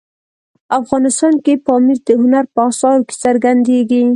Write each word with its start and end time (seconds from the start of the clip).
افغانستان 0.79 1.33
کې 1.45 1.53
پامیر 1.65 1.97
د 2.07 2.09
هنر 2.21 2.45
په 2.53 2.61
اثارو 2.69 3.05
کې 3.07 3.15
څرګندېږي. 3.23 4.01